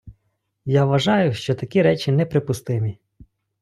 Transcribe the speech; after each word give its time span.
Я 0.65 0.85
вважаю, 0.85 1.33
що 1.33 1.55
такі 1.55 1.81
речі 1.81 2.11
неприпустимі. 2.11 2.97